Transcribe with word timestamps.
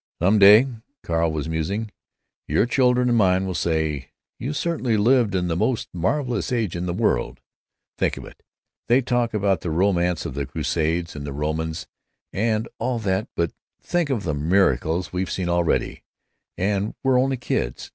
"Some 0.19 0.39
day," 0.39 0.65
Carl 1.03 1.31
was 1.31 1.47
musing, 1.47 1.91
"your 2.47 2.65
children 2.65 3.07
and 3.07 3.15
mine 3.15 3.45
will 3.45 3.53
say, 3.53 4.09
'You 4.39 4.51
certainly 4.51 4.97
lived 4.97 5.35
in 5.35 5.47
the 5.47 5.55
most 5.55 5.89
marvelous 5.93 6.51
age 6.51 6.75
in 6.75 6.87
the 6.87 6.91
world.' 6.93 7.39
Think 7.99 8.17
of 8.17 8.25
it. 8.25 8.41
They 8.87 9.03
talk 9.03 9.35
about 9.35 9.61
the 9.61 9.69
romance 9.69 10.25
of 10.25 10.33
the 10.33 10.47
Crusades 10.47 11.15
and 11.15 11.23
the 11.23 11.33
Romans 11.33 11.85
and 12.33 12.67
all 12.79 12.97
that, 12.97 13.27
but 13.35 13.51
think 13.79 14.09
of 14.09 14.23
the 14.23 14.33
miracles 14.33 15.13
we've 15.13 15.29
seen 15.29 15.49
already, 15.49 16.01
and 16.57 16.95
we're 17.03 17.19
only 17.19 17.37
kids. 17.37 17.89